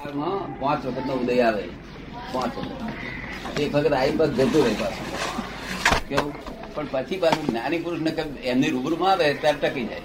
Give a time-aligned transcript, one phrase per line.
[0.00, 1.64] સંસારમાં પાંચ વખત નો ઉદય આવે.
[2.32, 3.60] પાંચ વખત.
[3.60, 5.06] એક વખત આવી બસ જતું રહે પાછું.
[6.08, 6.32] કેવું?
[6.74, 8.10] પણ પછી પાછું જ્ઞાની પુરુષ ને
[8.42, 10.00] એમની રૂબરૂમાં આવે ત્યારે ટકી જાય.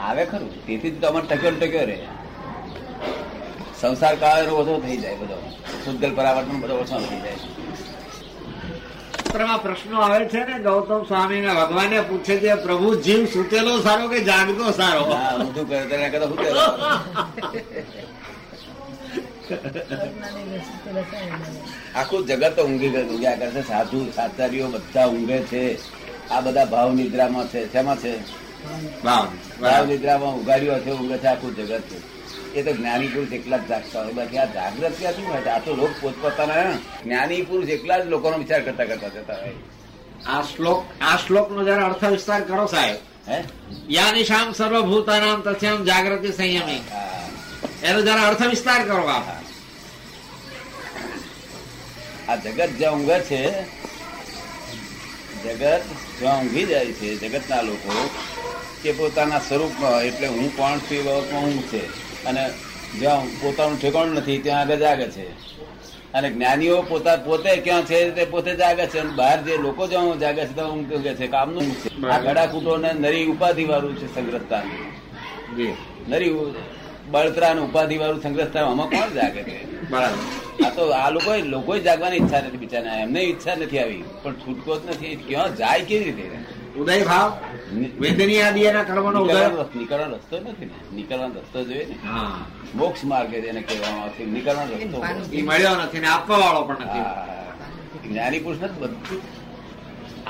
[0.00, 0.66] આવે ખરું.
[0.66, 1.98] તેથી તો તમારે ટક્યો ટક્યો રહે.
[3.80, 5.38] સંસાર કાળ ઓછો થઈ જાય બધો.
[5.84, 7.38] શુદ્ધલ પરાવર્તન બધો ઓછો થઈ જાય.
[9.62, 14.20] પ્રશ્નો આવે છે ને ગૌતમ સ્વામી ને ભગવાને પૂછે છે પ્રભુ જીવ સુતેલો સારો કે
[14.24, 15.04] જાગતો સારો?
[15.04, 16.50] હા ઊંધું કરે તેને કદાચ કરે?
[21.94, 25.64] આખું જગત ઊંઘી ઊંઘ્યા કરે સાધુ સાચારીઓ બધા ઊંઘે છે.
[26.30, 27.72] આ બધા ભાવ નિદ્રામાં છે.
[27.72, 28.18] શેમાં છે?
[29.60, 31.82] ભાવ નિદ્રામાં ઉગાડ્યો છે ઊંઘે છે આખું જગત
[32.54, 34.12] એ તો જ્ઞાની પુરુષ એકલા જ જાગતા હોય.
[34.12, 35.42] બાકી આ જાગ્રત શું હોય?
[35.42, 36.72] આ તો લોક પોતપોતાના
[37.04, 39.52] જ્ઞાની પુરુષ એકલા જ લોકોનો વિચાર કરતા કરતા જતા હોય.
[40.26, 42.96] આ શ્લોક આ શ્લોક નો જરા અર્થ વિસ્તાર કરો સાહેબ.
[43.30, 43.44] હે?
[43.88, 46.80] યાનિશામ સર્વભૂતાનામ તથ્યામ જાગૃતિ સંયમી.
[47.82, 49.37] એનો જરા અર્થ વિસ્તાર કરો આપ
[52.28, 53.62] આ જગત જ્યાં ઊંઘે છે
[55.44, 55.80] જગત
[56.20, 58.10] જ્યાં ઊંઘી જાય છે જગતના લોકો
[58.82, 61.84] કે પોતાના સ્વરૂપમાં એટલે હું કોણ છું એ બાબતમાં ઊંઘ છે.
[62.24, 62.50] અને
[62.98, 65.28] જ્યાં પોતાનું ઠેકાણું નથી ત્યાં આગળ જાગે છે.
[66.12, 70.18] અને જ્ઞાનીઓ પોતા પોતે ક્યાં છે તે પોતે જાગે છે અને બહાર જે લોકો જ્યાં
[70.18, 71.26] જાગે છે ત્યાં ઊંઘ છે.
[71.26, 72.06] કામનું ઊંઘ છે?
[72.06, 74.62] આ ગડાકૂટો ને નરી ઉપાધિ વાળું છે સંગ્રહતા.
[76.08, 76.30] નરી
[77.10, 79.90] બળતરા ને ઉપાધિ વાળું સંગ્રહતા આમાં કોણ જાગે છે?
[79.90, 80.47] બરાબર.
[80.66, 84.04] આ તો આ લોકો લોકો જાગવાની ઈચ્છા નથી બિચારા એમને ઈચ્છા નથી આવી.
[84.22, 85.16] પણ છૂટકો જ નથી.
[85.28, 86.30] ક્યાં જાય કેવી રીતે
[86.76, 87.38] ઉદય ભાવ?
[88.00, 89.78] વેદની આદિ કર્મનો ઉદય?
[89.78, 90.96] નીકળવાનો રસ્તો- નથી ને.
[90.96, 91.94] નીકળવાનો રસ્તો જોઈએ ને.
[92.74, 95.02] મોક્ષ માર્ગ એને કહેવામાં આવે છે નીકળવાનો રસ્તો
[95.42, 96.98] મળ્યો નથી ને આપવા વાળો પણ નથી.
[98.08, 99.20] જ્ઞાની પુરુષ નથી બધું.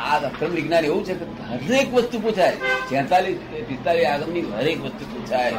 [0.00, 2.56] આ અક્રમ વિજ્ઞાન એવું છે કે હરેક વસ્તુ પૂછાય.
[2.92, 3.36] છેતાલીસ
[3.68, 5.54] પિસ્તાલીસ આગમની હરેક વસ્તુ પૂછાય.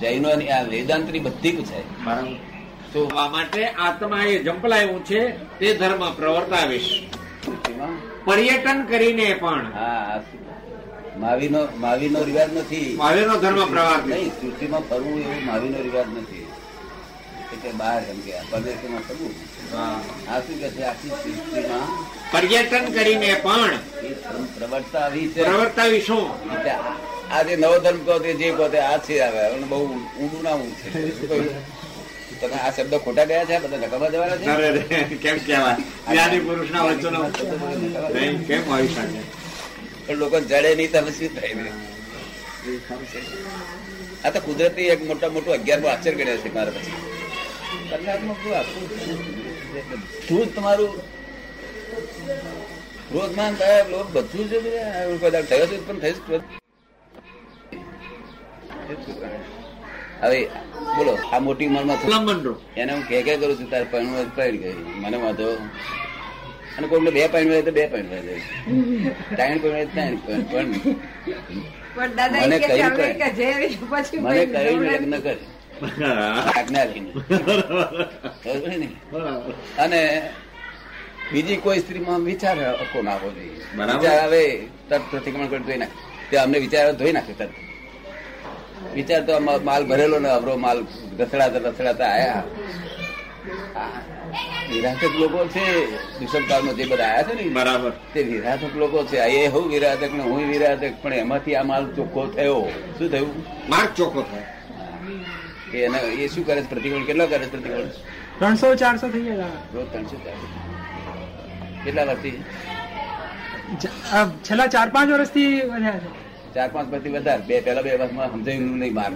[0.00, 1.82] જૈનો આ વેદાંતની બધી પૂછાય.
[2.98, 7.02] આ માટે આત્મા એ જંપલાયું છે તે ધર્મ પ્રવર્તાવીશ
[8.24, 9.72] પર્યટન કરીને પણ.
[11.16, 12.94] માવીનો માવીનો રિવાજ નથી.
[12.96, 16.46] માવીનો ધર્મ પ્રવાહ નહીં સૃષ્ટિમાં ફરવું એવું માવીનો રિવાજ નથી.
[17.52, 19.34] એટલે બહાર એમ કે પરદેશમાં ફરવું.
[20.30, 20.82] આ શું કે છે?
[20.82, 23.70] આખી સૃષ્ટિમાં પર્યટન કરીને પણ
[24.02, 25.28] એ ધર્મ પ્રવર્તા આવી
[26.54, 30.72] એટલે આ- જે નવો ધર્મ કહો જે કહો આ છે આવે બહુ ઊંડું ના ઊંડ
[30.72, 31.28] છે.
[31.28, 31.89] શું?
[32.40, 33.56] તમે આ શબ્દ ખોટા ગયા છે?
[33.58, 34.46] બધા નકામા જવાના છે?
[34.46, 34.80] અરે
[35.22, 35.76] કેમ કહેવાય?
[36.08, 37.20] જ્ઞાની પુરુષના વચનો.
[38.14, 39.20] નહીં, કેમ આવી શકે?
[40.06, 41.70] પણ લોકો જડે નહીં તમે શું થાય ને?
[44.24, 46.98] આ તો કુદરતી એક મોટા મોટું અગિયાર આશ્ચર્ય કર્યા છે મારા પછી.
[50.28, 50.92] શું જ તમારું?
[53.10, 54.52] ક્રોધમાન ભય, લોભ બધું જ
[55.22, 56.46] દાડો થયો છે પણ થઈશ ક્રોધ.
[60.22, 60.40] હવે
[60.96, 64.76] બોલો આ મોટી ઉંમરમાં માં એને હું કે કે કરું છું તારે હોય તો ગઈ.
[65.02, 65.48] મને વાંધો.
[66.76, 68.40] અને કોઈ બે પાણી હોય તો બે પાણી હોય.
[69.36, 70.68] ત્રણ પાણી ત્રણ પણ પણ
[71.94, 72.10] પણ
[72.46, 72.68] મને એ કહે
[73.38, 73.46] છે,
[73.98, 75.38] કહ્યું મને કહ્યું લગ્ન કર.
[76.56, 77.10] આજ્ઞા લઈને.
[79.84, 80.00] અને
[81.32, 83.58] બીજી કોઈ સ્ત્રીમાં વિચાર આખો ના હોવો જોઈએ
[83.94, 84.42] વિચાર આવે
[84.88, 85.96] તરત પ્રતિક્રમણ કરી ધોઈ નાખે
[86.30, 87.54] તે અમને વિચાર ધોઈ નાખે તરત
[88.94, 90.78] વિચાર તો માલ ભરેલો ને અવરો માલ
[91.18, 92.42] રસડાતા રસડાતા આયા.
[94.70, 95.64] વિરાસક લોકો છે
[96.18, 97.92] દુષ્મકાળમાં જે બધા આયા છે ને બરાબર.
[98.14, 99.16] તે વિરાધક લોકો છે.
[99.16, 102.72] એ હું વિરાધક ને હું વિરાધક પણ એમાંથી આ માલ ચોખ્ખો થયો.
[102.98, 103.44] શું થયું?
[103.68, 104.46] માર્ગ ચોખ્ખો થયો.
[105.78, 106.70] એને એ શું કરે છે?
[106.70, 107.88] પ્રતિકોણ કેટલો કરે છે પ્રતિકોણ
[108.38, 109.46] ત્રણસો ચારસો થઈ ગયા.
[109.74, 110.46] રોજ ત્રણસો ચારસો.
[111.84, 112.44] કેટલા વર્ષથી?
[114.12, 116.29] આ છેલ્લા ચાર પાંચ વર્ષથી વધ્યા છે.
[116.54, 117.42] ચાર પાંચ પછી વધારે.
[117.42, 119.12] બે પેલા બે વર્ષમાં સમજાયું નહીં માર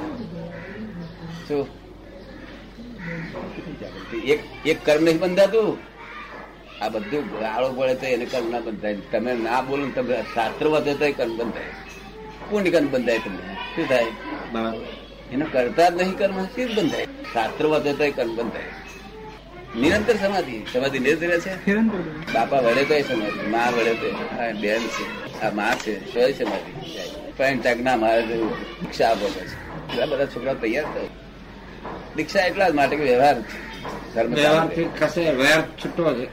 [1.48, 1.84] શું?
[4.24, 5.78] એક એક કર્મ નહીં બંધાતું?
[6.80, 8.96] આ બધું ગાળો પડે તો એને કર્મ ના બંધાય.
[9.12, 11.64] તમે ના બોલો ને તમે શાસ્ત્ર વધે તો કર્મ બંધાય.
[12.50, 13.54] કોણ કર્મ બંધાય તમને?
[13.76, 14.04] શું થાય?
[14.04, 14.78] એને
[15.32, 17.06] એનો કરતા જ નહીં કર્મ શું બંધાય?
[17.32, 18.70] શાસ્ત્ર વધે તો કર્મ બંધાય.
[19.80, 20.64] નિરંતર સમાધિ.
[20.72, 21.54] સમાધિ નિરંતર છે?
[21.54, 22.00] નિરંતર
[22.34, 24.08] બાપા વડે તો સમાધિ મા વડે તો
[24.38, 25.40] આ બેન છે.
[25.40, 26.14] આ મા છે.
[26.14, 27.23] તોય સમાધિ.
[27.36, 30.06] પણ ના મારે દીક્ષા આપો પછી.
[30.06, 31.08] બધા છોકરા તૈયાર થાય.
[32.16, 33.36] દીક્ષા એટલા જ માટે કે વ્યવહાર.
[34.24, 35.34] વ્યવહારથી કશે
[35.66, 36.26] છૂટો છે.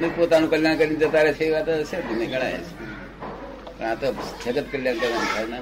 [0.00, 2.86] ને પોતાનું કલ્યાણ કરીને જતા રહે છે એ વાત હશે જ નહીં ગણાય છે.
[3.78, 4.12] પણ આ તો
[4.46, 5.58] જગત કલ્યાણ કરવાનું થાય ના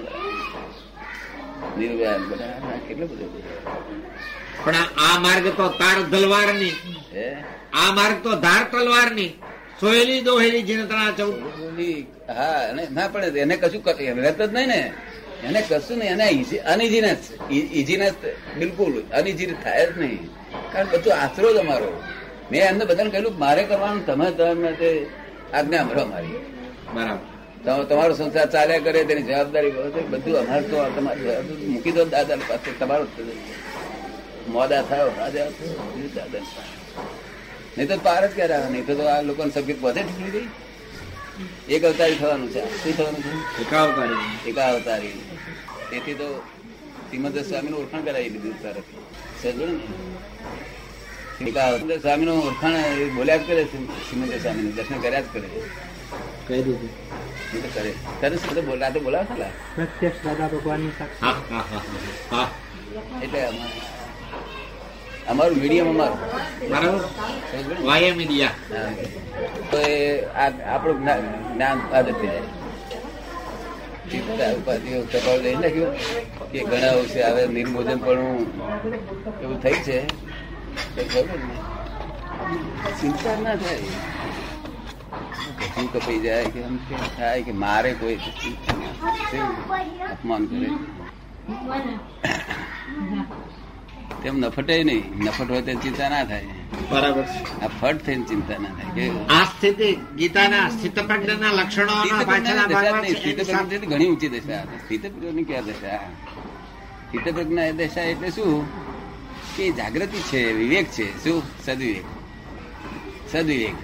[1.78, 3.44] નિર્વ્યાન બધા કેટલું બધું
[4.64, 6.70] પણ આ- માર્ગ તો તાર તલવારની.
[7.14, 7.36] હે?
[7.72, 9.32] આ માર્ગ તો ધાર તલવારની.
[9.84, 14.92] સોહેલી દોહેલી જીનતના ચૌદ બોલી, હા ના પણ એને કશું રહેત જ નહીં ને.
[15.44, 18.14] એને કશું નહીં એને અનઇઝીનેસ ઇઝીનેસ
[18.58, 20.26] બિલકુલ અનઇઝી થાય જ નહીં.
[20.72, 22.02] કારણ બધું આશરો જ અમારો.
[22.52, 25.06] મેં એમને બધાને કહ્યું મારે કરવાનું તમે તમે તે
[25.54, 26.46] આજ્ઞા અમારો મારી.
[26.94, 27.18] બરાબર.
[27.64, 31.20] તમે- તમારો સંસાર ચાલ્યા કરે તેની જવાબદારી બધું બધું અમારે તો તમારી
[31.66, 33.06] મૂકી દો દાદા પાસે તમારો.
[34.48, 36.83] મોડા બધું દાદાને પાસે.
[37.78, 38.68] નહીં તો પાર જ કર્યા.
[38.68, 40.48] નહીં તો આ લોકોને સબ્જેક્ટ વધે ઠીકડી ગઈ.
[41.68, 42.62] એક અવતારી થવાનું છે.
[42.82, 43.60] શું થવાનું છે?
[43.60, 45.12] એકાવતારી એકા અવતારી.
[45.90, 46.42] તેથી તો
[47.08, 48.88] શ્રીમદ સ્વામીનું ઓળખાણ કરાવી દીધું તરફ
[49.42, 51.60] સમજો ને?
[51.60, 51.98] અવતાર.
[51.98, 52.74] સ્વામીનું ઓળખાણ
[53.16, 54.74] બોલ્યા જ કરે છે શ્રીમદ સ્વામીનું.
[54.74, 55.48] દર્શન કર્યા જ કરે.
[56.48, 56.90] કહી દીધું.
[57.74, 57.94] કરે.
[58.20, 59.26] કરે છે તો બોલા તો બોલાવ
[59.76, 61.26] પ્રત્યક્ષ દાદા ભગવાનની સાક્ષી.
[61.26, 61.82] હા હા હા
[62.36, 62.50] હા.
[63.22, 63.40] એટલે
[65.30, 66.18] અમારું મીડિયમ અમારું.
[69.70, 69.94] તો એ
[70.74, 72.32] આપણું જ્ઞાન આદત થઈ
[74.38, 75.92] જાય ઉપાધિઓ કપાળ લઈ નાખ્યું
[76.52, 78.20] કે ઘણા વર્ષે આવે નિર્મોજન પણ
[79.42, 79.98] એવું થઈ છે.
[83.00, 83.78] ચિંતા ના થાય.
[85.58, 88.18] કશું કપાઈ જાય કે એમ કે થાય કે મારે કોઈ
[90.12, 90.68] અપમાન કરે?
[94.22, 95.18] તેમ નફટે નહીં.
[95.18, 96.46] નફટ હોય તો ચિંતા ના થાય.
[96.90, 97.24] બરાબર
[97.62, 99.10] આ ફટ થઈને ચિંતા ના થાય.
[99.10, 105.96] કે આ સ્થિતિ ગીતાના સ્થિતપ્રજ્ઞના લક્ષણોના પાછળના ભાગમાં સ્થિતપ્રજ્ઞ ઘણી ઊંચી દશા સ્થિતપ્રજ્ઞની ક્યાં દશા?
[105.96, 108.84] સ્થિતપ્રજ્ઞા દશા એટલે શું?
[109.56, 111.24] કે જાગૃતિ છે વિવેક છે.
[111.24, 111.42] શું?
[111.66, 112.04] સદવિવેક.
[113.32, 113.74] સદવિવેક.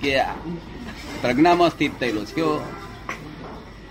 [0.00, 0.22] કે
[1.20, 2.34] પ્રજ્ઞામાં સ્થિત થયેલો છે.
[2.34, 2.58] કેવો?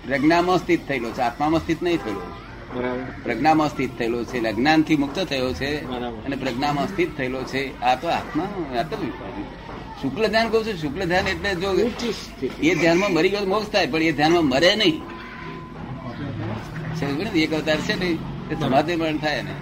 [0.06, 1.20] પ્રજ્ઞામાં સ્થિત થયેલો છે.
[1.20, 2.37] આત્મામાં સ્થિત નહીં થયેલો.
[3.24, 5.70] પ્રજ્ઞામાં સ્થિત થયેલો છે એટલે અજ્ઞાનથી મુક્ત થયો છે
[6.24, 7.62] અને પ્રજ્ઞામાં સ્થિત થયેલો છે.
[7.80, 8.48] આ તો આત્મા
[8.78, 8.84] આ
[10.00, 11.70] શુક્લ ધ્યાન કહું છું શુક્લ ધ્યાન એટલે જો
[12.68, 14.96] એ ધ્યાનમાં મરી ગયો મોક્ષ થાય પણ એ ધ્યાનમાં મરે નહીં.
[17.44, 18.08] એક અવતાર છે ને
[18.50, 19.54] એ સમાધિ પણ થાય ને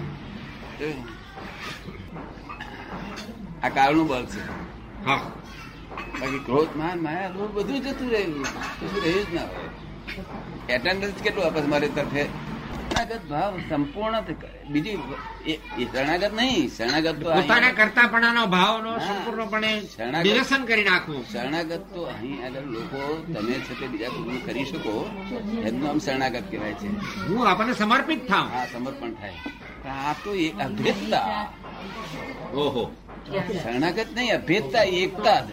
[3.63, 4.41] આ કાળનું બળ છે.
[6.19, 8.43] બાકી ક્રોધ માન માયા બધું જતું રહ્યું
[8.79, 9.69] કશું રહ્યું જ ના હોય.
[10.75, 12.23] એટેન્ડન્સ કેટલું આપે છે મારી તરફે?
[12.97, 14.21] શરણાગત ભાવ સંપૂર્ણ
[14.69, 14.97] બીજી
[15.45, 18.97] એ- એ શરણાગત નહીં શરણાગત તો પોતાના કરતાપણાનો ભાવનો.
[18.97, 19.81] સંપૂર્ણપણે
[20.23, 21.25] નિરસન કરી નાખવું.
[21.31, 25.09] શરણાગત તો અહીં આગળ લોકો તમે છે તે બીજા કોઈ કરી શકો
[25.65, 26.87] એમનું આમ શરણાગત કહેવાય છે.
[27.27, 28.49] હું આપણને સમર્પિત થાઉં.
[28.49, 29.33] હા સમર્પણ થાય.
[29.89, 31.53] આ તો એક અભેદતા.
[32.53, 32.95] ઓહો.
[33.63, 35.47] શરણાગત નહીં અભેદતા એકતા જ.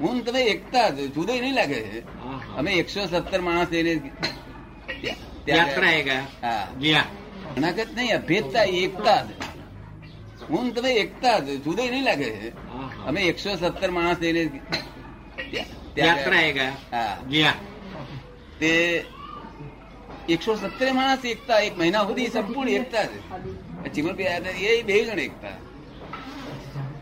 [0.00, 2.02] હું તમે એકતા જ જુદો નહીં લાગે.
[2.56, 4.00] અમે એકસો સત્તર માણસ એને
[5.48, 6.20] યાત્રાએ ગયા.
[6.42, 6.68] હા.
[6.80, 9.26] ગયા શરણાગત નહીં અભેદતા એકતા જ.
[10.50, 11.44] હું તમે એકતા જ.
[11.44, 12.52] જુદો નહીં લાગે.
[13.06, 14.44] અમે એકસો સત્તર માણસ લઈને
[15.50, 17.16] ત્યાં- ત્યાં યાત્રાએ ગયા હા.
[17.30, 17.52] ગયા
[18.60, 19.04] તે
[20.28, 25.48] એકસો સત્તર માણસ એકતા એક મહિના સુધી સંપૂર્ણ એકતા છે ચીમલભાઈ એ બે જણ એકતા.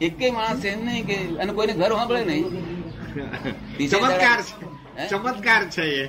[0.01, 2.45] એકેય માણસ એમ નહીં કે અને કોઈને ઘર સાંભળે નહીં.
[3.89, 4.76] ચમત્કાર છે?
[5.11, 6.07] ચમત્કાર છે એ.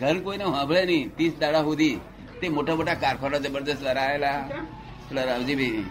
[0.00, 1.14] ઘર કોઈને સાંભળે નહીં.
[1.14, 2.00] ત્રીસ દાડા સુધી
[2.40, 4.48] તે મોટા મોટા કારખાના જબરદસ્ત લડાયેલા.
[5.08, 5.84] પેલા રાવજીભાઈ.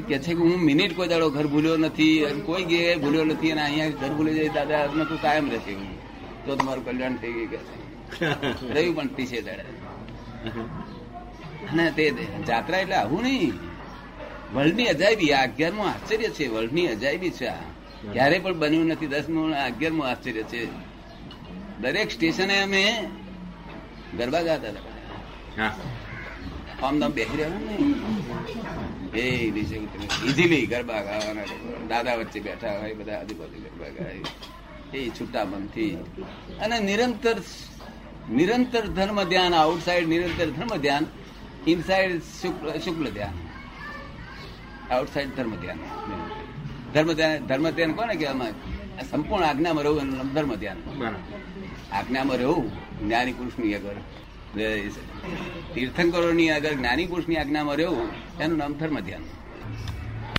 [0.00, 3.62] કે છે કે હું મિનિટ કોઈ દાડો ઘર ભૂલ્યો નથી કોઈ ગયે ભૂલ્યો નથી અને
[3.62, 5.92] અહીંયા ઘર ભૂલી જાય દાદા ને તું કાયમ રહેશે હું.
[6.46, 7.58] તો તમારું કલ્યાણ થઈ ગયું કે
[8.74, 9.62] રહ્યું પણ ત્રીસે દાડા.
[11.72, 12.10] અને તે
[12.46, 13.52] જાત્રા એટલે આવું નહીં.
[14.54, 16.48] વર્લ્ડની અજાયબી આ અગિયારમું આશ્ચર્ય છે.
[16.48, 17.60] વર્લ્ડની અજાયબી છે આ.
[18.12, 19.06] ક્યારે પણ બન્યું નથી.
[19.06, 20.93] દસમું અગિયારમું આશ્ચર્ય છે.
[21.80, 23.10] દરેક સ્ટેશને અમે
[24.18, 25.72] ગરબા ગાતા હતા.
[26.86, 29.18] આમ તમે બેસી રહ્યા ને.
[29.18, 29.76] એ દિવસે
[30.26, 31.42] ઇઝીલી ગરબા ગાવાના
[31.88, 34.98] દાદા વચ્ચે બેઠા હોય બધા આજુબાજુ ગરબા ગાય.
[34.98, 35.90] એ છૂટા મનથી.
[36.60, 37.36] અને નિરંતર
[38.32, 41.06] નિરંતર ધર્મ ધ્યાન આઉટસાઇડ નિરંતર ધર્મ ધ્યાન
[41.66, 43.34] ઇનસાઇડ શુક્લ શુક્લ ધ્યાન.
[44.94, 45.78] આઉટસાઇડ ધર્મ ધ્યાન.
[46.94, 48.50] ધર્મ ધ્યાન ધર્મ ધ્યાન કોને કહેવામાં?
[49.10, 50.76] સંપૂર્ણ આજ્ઞામાં રહું ધર્મ ધ્યાન.
[51.92, 52.66] આજ્ઞામાં રહેવું
[53.06, 53.98] જ્ઞાની પુરુષની આગળ
[55.74, 58.08] તીર્થંકરોની આગળ જ્ઞાની પુરુષની આજ્ઞામાં રહેવું
[58.40, 59.22] એનું નામ ધર્મ ધ્યાન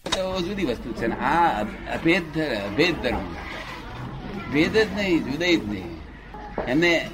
[0.06, 1.62] તો જુદી વસ્તુ છે ને, આ
[1.96, 3.20] અભેદ અભેદ ધર્મ.
[4.54, 5.90] ભેદ જ નહીં, જુદા જ નહીં.
[6.68, 7.10] એમને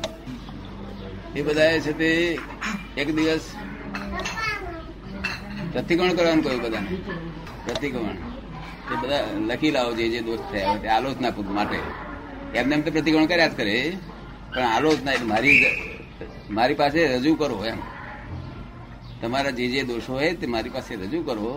[1.36, 2.10] એ બધા છે તે
[2.98, 3.46] એક દિવસ
[5.72, 6.88] પ્રતિકોણ કરવાનું કહ્યું બધાને.
[7.66, 8.18] પ્રતિકોણ
[8.94, 11.80] એ બધા લખી લાવો જે જે દોષ થયા આલોચના માટે.
[12.60, 13.78] એમને એમ તો પ્રતિક્રમણ કર્યા જ કરે.
[14.54, 15.60] પણ આલોચના એટલે મારી
[16.58, 17.80] મારી પાસે રજૂ કરો એમ.
[19.22, 21.52] તમારા જે જે દોષો હોય તે મારી પાસે રજૂ કરો.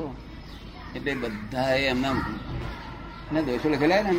[0.96, 4.14] એટલે બધા એમના દોષો લખેલા ને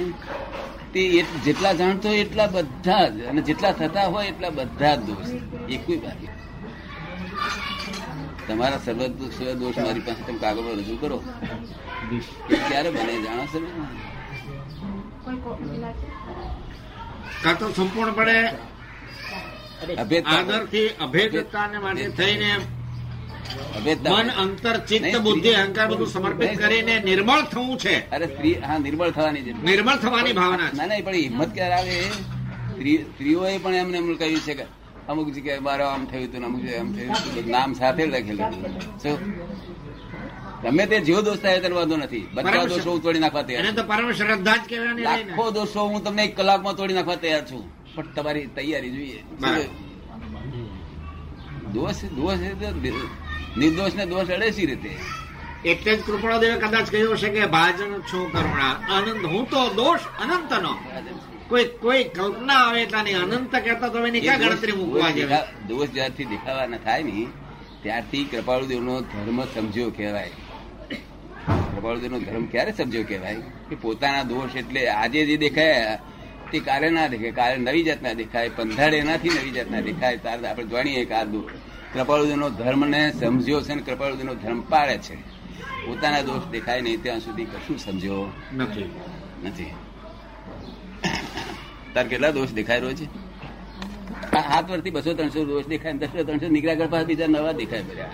[0.93, 1.01] તે
[1.45, 5.29] જેટલા જાણતો હોય એટલા બધા જ, અને જેટલા થતા હોય એટલા બધા જ દોષ.
[5.75, 6.31] એકવી બાકી
[8.47, 9.01] તમારા સર્વ
[9.61, 11.17] દોષ મારી પાસે તમે કાગળ રજૂ કરો.
[12.67, 13.69] ક્યારે બને જાણો સર ને?
[17.45, 18.37] કાં તો સંપૂર્ણપણે
[19.97, 22.51] અભેદતા આદરથી અભેદતાને માટે થઈને
[24.11, 27.95] મન અંતર ચિત્ત બુદ્ધિ અહંકાર બધું સમર્પિત કરીને નિર્મળ થવું છે.
[28.11, 31.97] અરે સ્ત્રી હા નિર્મળ થવાની છે નિર્મળ થવાની ભાવના ના નહીં પણ હિંમત ક્યારે આવે
[33.07, 34.65] સ્ત્રીઓએ પણ એમને એમ કહ્યું છે કે
[35.09, 39.17] અમુક જગ્યાએ મારે આમ થયું હતું અમુક જગ્યાએ આમ થયું હતું નામ સાથે લખેલું હતું.
[40.63, 42.25] ગમે તે જેવો દોષ થાય ત્યારે વાંધો નથી.
[42.33, 45.27] બધા દોષો હું તોડી નાખવા તૈયાર શ્રદ્ધા જ કહેવાની છું.
[45.27, 47.63] લાખો દોષો હું તમને એક કલાકમાં તોડી નાખવા તૈયાર છું.
[47.95, 49.21] પણ તમારી તૈયારી જોઈએ.
[51.75, 52.39] દોષ દોષ
[53.57, 54.91] નિર્દોષ ને દોષ અડે સી રીતે?
[55.71, 58.73] એટલે જ કૃપાળદેવે કદાચ કહ્યું હશે કે ભાજન છું કરુણા.
[58.95, 60.73] અનંત હું તો દોષ અનંતનો.
[61.49, 65.43] કોઈ કોઈ કલ્પના આવે એટલાની અનંત કહેતા તો એની ક્યાં ગણતરી મૂકવા જેવા?
[65.67, 67.27] દોષ જ્યારથી દેખાવાના થાય ને
[67.83, 70.31] ત્યારથી કૃપાળુદેવ નો ધર્મ સમજ્યો કહેવાય.
[71.75, 73.41] કૃપાળુદેવ નો ધર્મ ક્યારે સમજ્યો કહેવાય?
[73.69, 75.99] કે પોતાના દોષ એટલે આજે જે દેખાય
[76.51, 77.31] તે કાલે ના દેખાય.
[77.31, 80.17] કાલે નવી જાતના દેખાય પંધાડે એનાથી નવી જાતના દેખાય.
[80.17, 81.53] તાર આપણે જાણીએ કે આ દોષ
[81.93, 85.17] કૃપાળુદેવ નો ધર્મ ને સમજ્યો છે ને કૃપાળુદેવ નો ધર્મ પાડે છે.
[85.85, 88.89] પોતાના દોષ દેખાય નહીં ત્યાં સુધી કશું સમજ્યો નથી.
[89.43, 89.71] નથી.
[91.93, 93.05] તાર કેટલા દોષ દેખાય રહ્યો છે
[94.37, 98.09] હાથ પરથી બસો ત્રણસો દોષ દેખાય ને બસો ત્રણસો નીકળ્યા કરતા બીજા નવા દેખાય બધા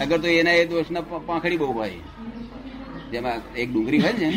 [0.00, 1.94] અગર તો એના એ દોષના પાંખડી બહુ હોય.
[3.12, 4.28] જેમાં એક ડુંગળી હોય છે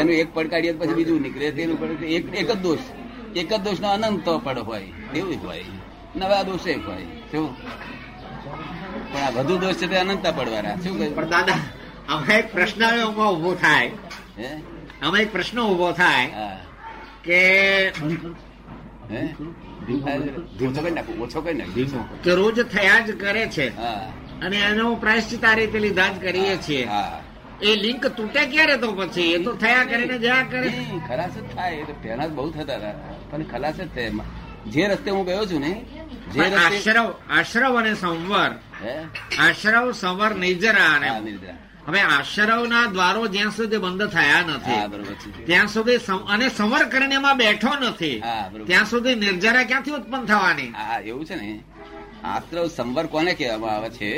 [0.00, 1.50] એનું એક પડકાડીએ પછી બીજું નીકળે.
[1.50, 2.78] તેનું પડે એક એક જ દોષ.
[3.36, 4.86] એક જ દોષનો અનંત પડ હોય.
[5.14, 5.64] એવું હોય.
[6.16, 7.04] નવા દોષ એક હોય.
[7.30, 7.48] શું?
[9.12, 10.74] પણ આ વધુ દોષ છે તે અનંતતા પડવાના.
[10.74, 11.16] શું કહ્યું?
[11.16, 11.54] પણ દાદા
[12.08, 13.90] આમાં એક પ્રશ્ન ઊભો થાય.
[15.02, 16.30] આમાં એક પ્રશ્ન ઊભો થાય
[17.24, 17.40] કે
[22.24, 23.76] કે રોજ થયા જ કરે છે.
[23.76, 24.12] હા.
[24.42, 26.84] અને એનો પ્રાયશ્ચિત આ રીતે લીધા જ કરીએ છીએ.
[26.84, 27.22] હા.
[27.62, 29.32] એ લિંક તૂટે ક્યારે તો પછી?
[29.32, 30.72] એ તો થયા કરીને જયા કરે.
[31.08, 31.74] ખલાસ જ થાય.
[31.74, 32.92] એ તો પહેલા જ બહુ થતા હતા.
[33.30, 34.10] પણ ખલાસ જ થાય.
[34.66, 35.84] જે રસ્તે હું ગયો છું ને
[36.34, 38.50] જે આશ્રવ આશ્રવ અને સંવર.
[39.38, 41.08] આશ્રવ સંવર નિર્જરા અને.
[41.86, 44.78] હવે આશ્રવના દ્વારો જ્યાં સુધી બંધ થયા નથી
[45.46, 45.96] ત્યાં સુધી
[46.28, 48.22] અને સંવર કરીને બેઠો નથી
[48.66, 50.68] ત્યાં સુધી નિર્જરા ક્યાંથી ઉત્પન્ન થવાની?
[50.68, 51.60] હા એવું છે ને.
[52.24, 54.12] આશ્રવ સંવર કોને કહેવામાં આવે છે?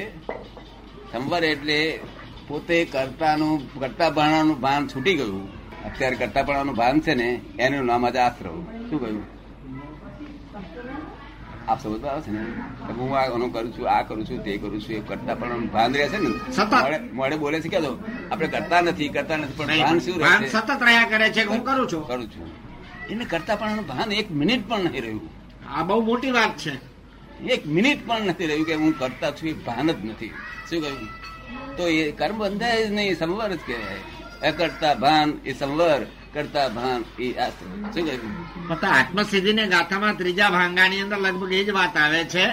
[1.12, 2.00] સંવર એટલે
[2.48, 5.42] પોતે કરતાનું કરતા ભાણાનું ભાન છૂટી ગયું.
[5.84, 8.56] અત્યારે કરતા ભાણાનું ભાન છે ને એનું નામ આજે આશ્રવ.
[8.90, 9.37] શું કહ્યું?
[11.68, 12.92] આપ સમજ આવે છે ને?
[12.92, 15.94] હું આ આનું કરું છું આ કરું છું તે કરું છું એ કરતા પણ ભાન
[15.94, 16.28] રહે છે ને?
[16.28, 20.48] મોડે- મોડે બોલે છે કે તો આપણે કરતા નથી કરતા નથી પણ ભાન શું રહે
[20.48, 22.06] સતત રહ્યા કરે છે હું કરું છું?
[22.06, 22.50] કરું છું.
[23.08, 25.30] એને કરતા પણ ભાન એક મિનિટ પણ નહીં રહ્યું.
[25.74, 26.74] આ બહુ મોટી વાત છે.
[27.44, 30.28] એક મિનિટ પણ નથી રહ્યું કે હું કરતા છું એ ભાન જ નથી.
[30.70, 31.08] શું કહ્યું?
[31.76, 34.50] તો એ કર્મ બંધાય જ નહીં સંવર જ કહેવાય.
[34.50, 36.06] અકર્તા ભાન એ સંવર.
[36.34, 42.46] કરતા ભાન એ પણ આત્મસિદ્ધિને ગાથામાં ત્રીજા ભાંગાની અંદર લગભગ એ જ વાત આવે છે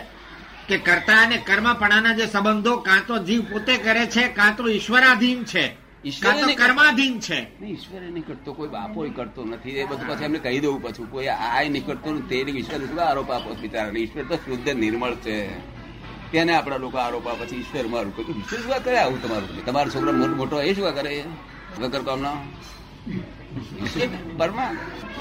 [0.67, 5.44] કે કરતા અને કર્મપણાના જે સંબંધો કાં તો જીવ પોતે કરે છે કાં તો ઈશ્વરાધીન
[5.44, 7.63] છે ઈશ્વરે કાં તો નહીં કર્માધીન છે.
[7.63, 9.70] ઈશ્વરે નહીં કરતો કોઈ બાપો કરતો નથી.
[9.70, 11.05] એ બધું પછી એમને કહી દઉં પછી.
[11.12, 15.15] કોઈ આ નહીં કરતો ને તે ઈશ્વર શું આરોપ આપો છો ઈશ્વર તો શુદ્ધ નિર્મળ
[15.15, 15.60] છે.
[16.32, 17.55] તેને આપણા લોકો આરોપ આપે છે?
[17.55, 18.13] ઈશ્વર મારું.
[18.20, 18.98] ઈશ્વર શું કરે?
[18.98, 19.65] આવું તમારું.
[19.65, 21.24] તમારો છોકરો મોટો મોટો એ શું કરે?
[21.79, 22.34] વગર કામનો?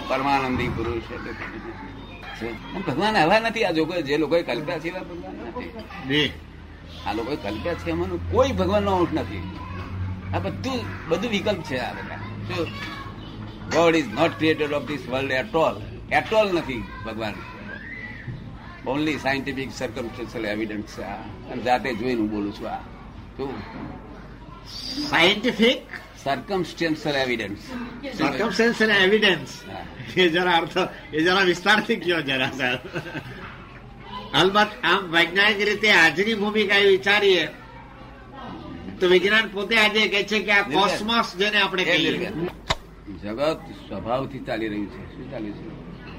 [0.08, 2.52] પરમાનંદી પુરુષ છે.
[2.86, 3.64] ભગવાન આવા નથી.
[3.64, 6.30] આ લોકો જે લોકોએ કલ્પ્યા છે એવા ભગવાન નથી.
[7.06, 9.56] આ લોકોએ કલ્પ્યા છે એમાં કોઈ ભગવાનનો અંશ નથી.
[10.34, 12.16] આ બધું બધું વિકલ્પ છે આ બધા.
[13.64, 17.34] God is not created of this world at all at all નથી ભગવાન.
[18.86, 21.14] ઓનલી સાયન્ટિફિક સર્કમસ્ટન્શિયલ એવિડન્સ છે આ.
[21.16, 22.76] અને જાતે જોઈને હું બોલું છું આ.
[23.36, 23.50] શું?
[25.08, 25.86] Scientific
[26.24, 27.62] circumstantial evidence
[28.18, 29.52] circumstantial evidence
[30.16, 30.78] એ જરા અર્થ
[31.12, 32.78] એ જરા વિસ્તારથી કયો જરા સર
[34.34, 37.44] અલબત્ત આમ વૈજ્ઞાનિક રીતે આજની ભૂમિકા એ વિચારીએ
[39.00, 42.32] તો વિજ્ઞાન પોતે આજે કહે છે કે આ કોસ્મોસ જેને આપણે કહીએ.
[43.22, 45.02] જગત સ્વભાવથી ચાલી રહ્યું છે.
[45.14, 45.68] શું ચાલે છે?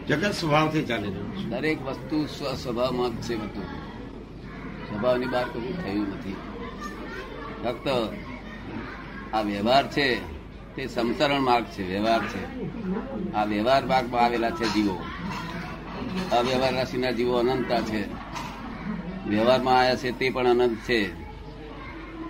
[0.07, 1.45] જગત સ્વભાવથી ચાલી રહ્યું છે.
[1.49, 3.67] દરેક વસ્તુ સ્વસ્વભાવમાં છે બધું.
[4.87, 6.35] સ્વભાવની બહાર કશું થયું નથી.
[7.63, 7.87] ફક્ત
[9.35, 10.15] આ વ્યવહાર છે,
[10.75, 12.43] તે સમસરણ માર્ગ છે, વ્યવહાર છે.
[13.33, 14.99] આ વ્યવહાર માર્ગમાં આવેલા છે જીવો.
[16.31, 18.03] અવ્યવહાર રાશિના જીવો અનંતતા છે.
[19.27, 21.13] વ્યવહારમાં આવ્યા છે તે પણ અનંત છે.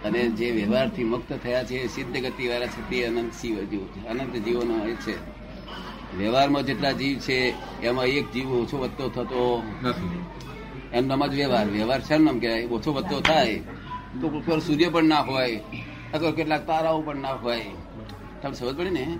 [0.03, 3.85] અને જે વ્યવહારથી મુક્ત થયા છે, એ સિદ્ધ ગતિ વાળા છે, તે અનંત શિવ જીવો
[3.85, 4.07] છે.
[4.07, 5.15] અનંત જીવોનો એ છે.
[6.17, 11.65] વ્યવહારમાં જેટલા જીવ છે, એમાં એક જીવ ઓછો વધતો થતો એમનામાં એમ નામ જ વ્યવહાર.
[11.65, 12.65] વ્યવહાર છે નામ કહેવાય.
[12.65, 13.55] ઓછો વધતો થાય
[14.21, 15.63] તો સૂર્ય પણ ના હોય.
[16.13, 17.65] અથવા કેટલાક તારાઓ પણ ના હોય.
[18.41, 19.17] તમને સમજ પડી ને?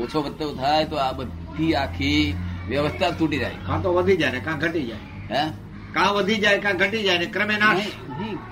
[0.00, 2.34] ઓછો વધતો થાય તો આ બધી આખી
[2.68, 3.54] વ્યવસ્થા તૂટી જાય.
[3.66, 5.34] કાં તો વધી જાય ને કાં ઘટી જાય.
[5.34, 5.50] હે?
[5.92, 7.80] કાં વધી જાય કાં ઘટી જાય ને ક્રમે નાશ.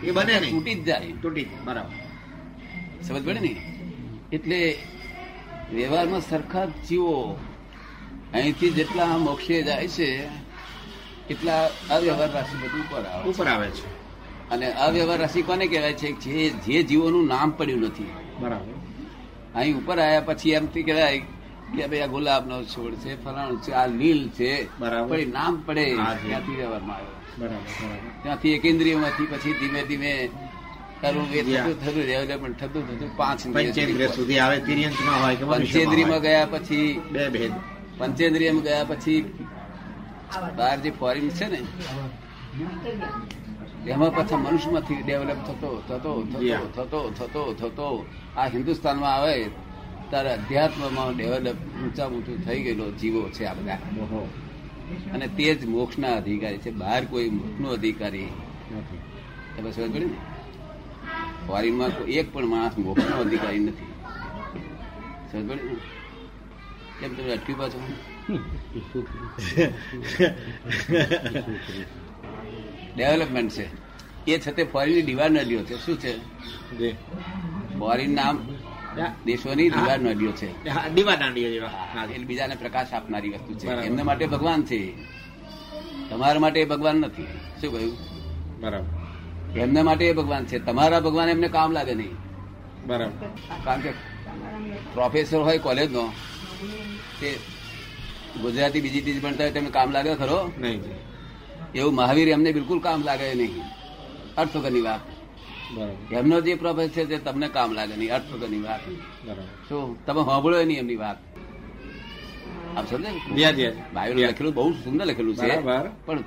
[0.04, 0.50] એ બને નહીં.
[0.50, 1.12] તૂટી જ જાય.
[1.22, 1.64] તૂટી જાય.
[1.64, 3.02] બરાબર.
[3.02, 3.56] સમજ પડે ને?
[4.32, 4.78] એટલે
[5.72, 7.38] વ્યવહારમાં સરખા જીવો.
[8.34, 10.28] અહીંથી જેટલા મોક્ષે જાય છે
[11.30, 13.30] એટલા અવ્યવહાર રાશિ બધું ઉપર આવે.
[13.30, 14.05] ઉપર આવે છે.
[14.52, 16.08] અને અવ્યવહાર રસી કોને કહેવાય છે?
[16.24, 18.12] જે જે જીવોનું નામ પડ્યું નથી.
[18.40, 18.74] બરાબર.
[19.58, 21.18] અહીં ઉપર આવ્યા પછી એમથી કહેવાય
[21.74, 24.50] કે ભાઈ આ ગુલાબનો છોડ છે ફલાણું છે આ લીલ છે
[24.80, 25.16] બરાબર.
[25.38, 27.16] નામ પડે ત્યાંથી વ્યવહારમાં આવ્યો.
[27.40, 27.70] બરાબર
[28.22, 30.12] ત્યાંથી એક ઇન્દ્રિયમાંથી પછી ધીમે ધીમે.
[31.00, 34.38] થતું ડેવલપમેન્ટ થતું થતું પાંચ પંચેન્દ્રિય સુધી.
[34.44, 37.52] આવે તિર્યંતમાં હોય કે પંચેન્દ્રિયમાં ગયા પછી બે ભેદ.
[37.98, 39.20] પંચેન્દ્રિયમાં ગયા પછી
[40.56, 41.60] બહાર જે ફોરેન છે ને
[43.86, 48.06] એમાં પાછા મનુષ્યમાંથી ડેવલપ થતો થતો થતો થતો થતો થતો.
[48.36, 49.44] આ હિન્દુસ્તાનમાં આવે
[50.10, 53.74] ત્યારે અધ્યાત્મમાં ડેવલપ ઊંચા ઊંચું થઈ ગયેલો જીવો છે આ બધા.
[55.12, 56.70] અને તે જ મોક્ષના અધિકારી છે.
[56.70, 58.98] બહાર કોઈ મોક્ષનો અધિકારી નથી.
[59.56, 60.06] તમે સમજ ને?
[61.46, 63.92] ફોરેનમાં એક પણ માણસ મોક્ષનો અધિકારી નથી.
[65.32, 65.76] સમજ પડી ને?
[67.00, 67.82] કેમ તમે અટક્યું પાછું?
[72.96, 73.66] ડેવલપમેન્ટ છે.
[74.30, 75.86] એ છતાં ફોરેનની ડિવાઇડ નદીઓ છે.
[75.86, 76.18] શું છે.
[77.78, 78.48] ફોરેન નામ.
[79.24, 80.64] દેશોની ડિવાઇડ નદીઓ છે.
[82.12, 83.66] એટલે બીજાને પ્રકાશ આપનારી વસ્તુ છે.
[83.86, 84.92] એમના માટે ભગવાન છે.
[86.10, 87.22] તમારા માટે એ ભગવાન નથી.
[87.60, 87.98] શું કહ્યું?
[88.60, 89.60] બરાબર.
[89.60, 90.58] એમના માટે એ ભગવાન છે.
[90.58, 92.12] તમારા ભગવાન એમને કામ લાગે નહીં.
[92.86, 93.26] બરાબર.
[93.64, 93.90] કારણ કે
[94.94, 96.12] પ્રોફેસર હોય કોલેજનો
[97.20, 97.38] તે
[98.40, 100.52] ગુજરાતી બીજી ત્રીજી ભણતા હોય તેમને કામ લાગે ખરો?
[100.60, 100.82] નહીં.
[101.76, 103.62] એવું મહાવીર એમને બિલકુલ કામ લાગે નહીં.
[104.36, 105.00] અર્થ વાત.
[105.74, 106.16] બરાબર.
[106.16, 108.14] એમનો જે પ્રોફેસ છે તે તમને કામ લાગે નહીં.
[108.14, 108.24] અર્થ
[108.64, 108.80] વાત.
[109.24, 109.42] બરાબર.
[109.68, 110.06] શું?
[110.06, 111.16] તમે સાંભળો નહીં એમની વાત.
[112.98, 114.14] ને?
[114.14, 115.60] લખેલું બહુ સુંદર લખેલું છે.
[116.06, 116.24] પણ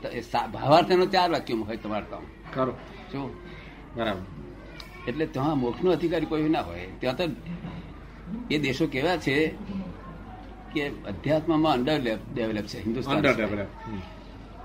[0.52, 2.22] ભાવાર્થ એનો ચાર વાક્ય હોય તમારે તો.
[3.12, 3.36] શું?
[3.96, 4.22] બરાબર.
[5.08, 6.88] એટલે ત્યાં મોક્ષનો અધિકારી કોઈ ના હોય.
[7.00, 7.24] ત્યાં તો
[8.52, 9.48] એ દેશો કેવા છે
[10.74, 13.68] કે અધ્યાત્મમાં અંડર ડેવલપ છે હિન્દુસ્તાન અંડર ડેવલપ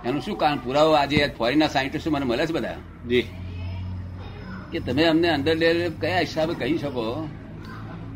[0.05, 0.59] એનું શું કારણ?
[0.59, 2.77] પુરાવો આજે ફોરેનના સાયન્ટિસ્ટ મને મળે છે બધા?
[3.09, 3.23] જી.
[4.73, 7.29] કે તમે અમને અંદર લે કયા હિસાબે કહી શકો?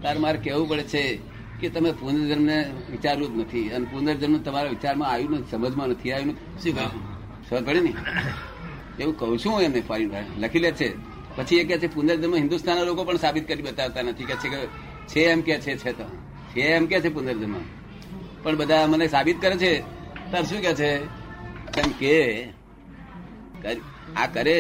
[0.03, 1.19] તારે મારે કહેવું પડે છે
[1.61, 3.71] કે તમે પુનર્જન્મને વિચાર્યું જ નથી.
[3.71, 6.91] અને પુનર્જન્મ તમારા વિચારમાં આવ્યું નથી સમજમાં નથી આવ્યું શું કહ્યું?
[7.51, 7.95] સમજ પડે ને?
[9.01, 10.97] એવું કહું છું હું એમને ફોરેન લખી લે છે.
[11.37, 14.25] પછી એ કહે છે પુનર્જન્મ હિન્દુસ્તાનના લોકો પણ સાબિત કરી બતાવતા નથી.
[14.25, 14.67] કે છે કે
[15.07, 16.05] છે એમ કે છે છે તો.
[16.53, 17.55] છે એમ કે છે પુનર્જન્મ.
[18.43, 19.81] પણ બધા મને સાબિત કરે છે.
[20.33, 21.19] તાર શું કે છે?
[21.79, 22.17] એમ કે
[24.17, 24.59] આ કરે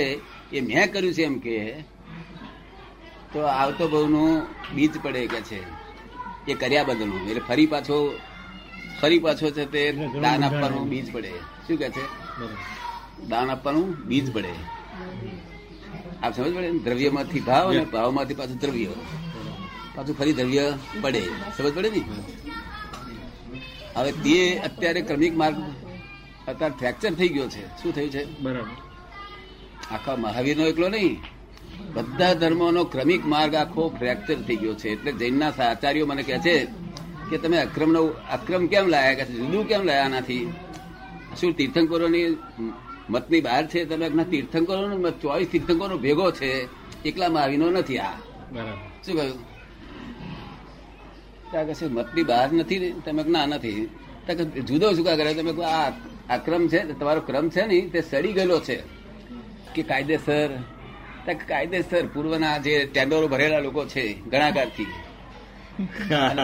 [0.52, 1.58] એ મેં કર્યું છે એમ કે
[3.32, 4.30] તો આવતો બહુનું
[4.74, 5.60] બીજ પડે કે છે
[6.48, 7.28] એ કર્યા બદલનું.
[7.30, 7.96] એટલે ફરી પાછો
[9.00, 9.82] ફરી પાછો છે તે
[10.22, 11.32] દાન આપવાનું બીજ પડે.
[11.66, 12.04] શું કે છે?
[13.28, 14.52] દાન આપવાનું બીજ પડે.
[16.22, 16.78] આપ સમજ પડે ને?
[16.78, 18.92] દ્રવ્યમાંથી ભાવ અને ભાવમાંથી પાછું દ્રવ્ય.
[19.94, 20.64] પાછું ફરી દ્રવ્ય
[21.02, 21.22] પડે.
[21.56, 22.02] સમજ પડે ને?
[23.96, 25.56] હવે તે અત્યારે ક્રમિક માર્ગ
[26.48, 27.82] અત્યારે ફ્રેક્ચર થઈ ગયો છે.
[27.82, 28.40] શું થયું છે?
[28.40, 28.76] બરાબર.
[29.94, 31.20] આખા મહાવીરનો એકલો નહીં.
[31.94, 34.88] બધા ધર્મોનો ક્રમિક માર્ગ આખો ફ્રેક્ચર થઈ ગયો છે.
[34.88, 36.66] એટલે જૈનના આચાર્યો મને કહે છે
[37.30, 40.52] કે તમે અક્રમનો અક્રમ કેમ લાયા કે જુદું કેમ લાયા નથી
[41.40, 42.36] શું તીર્થંકરોની
[43.10, 43.84] મતની બહાર છે?
[43.84, 46.52] તમે તીર્થંકરો ચોવીસ તીર્થંકરો ભેગો છે.
[47.04, 48.12] એકલા મહાવીરનો નથી આ.
[48.52, 48.76] બરાબર.
[49.06, 49.38] શું કહ્યું?
[51.50, 53.88] ત્યાં કહે મતની બહાર નથી તમે ના નથી
[54.68, 55.90] જુદો શું કરે તમે આ
[56.30, 58.82] આ ક્રમ છે તમારો ક્રમ છે ને, તે સડી ગયેલો છે.
[59.74, 60.48] કે કાયદેસર
[61.48, 64.86] કાયદેસર પૂર્વના જે ટેન્ડરો ભરેલા લોકો છે, ગણાકારથી.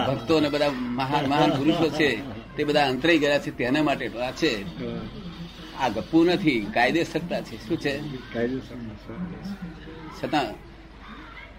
[0.07, 2.11] ભક્તો ને બધા મહાન મહાન પુરુષો છે,
[2.57, 4.53] તે બધા અંતરાઈ ગયા છે, તેના માટે આ છે.
[5.79, 7.57] આ ગપ્પુ નથી, કાયદેસરતા છે.
[7.69, 7.95] શું છે?
[10.21, 10.53] છતાં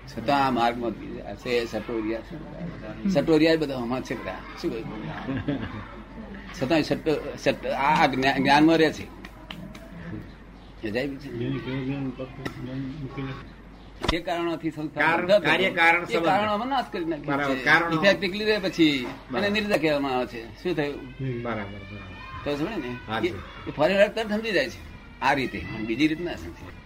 [0.08, 0.92] છતાં આ માર્ગમાં
[1.36, 2.36] છે, સટોરિયા છે.
[3.10, 4.36] સટોરિયા બધા આમાં છે બધા.
[4.62, 4.90] શું કહ્યું?
[6.64, 6.80] છતાં
[7.78, 9.16] આ જ્ઞાનમાં રહે છે.
[14.12, 17.64] જે કારણોથી સંસ્થા કાર્ય કારણ કારણોમાં નાશ કરી બરાબર, નાખ્યું છે.
[17.64, 19.08] કારણો- ઇફેક્ટ નીકળી રહે પછી.
[19.34, 20.64] અને નિર્જા કહેવામાં આવે છે.
[20.64, 20.98] શું થયું?
[21.44, 22.58] બરાબર બરાબર.
[22.58, 23.72] તો સમજે ને?
[23.72, 24.96] ફરી તરત સમજી જાય છે.
[25.22, 25.66] આ રીતે.
[25.88, 26.85] બીજી રીત ના સમજે.